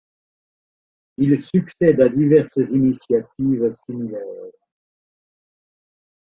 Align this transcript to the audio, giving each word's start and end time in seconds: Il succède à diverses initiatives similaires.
Il 1.17 1.43
succède 1.43 2.01
à 2.01 2.09
diverses 2.09 2.55
initiatives 2.71 3.71
similaires. 3.87 4.51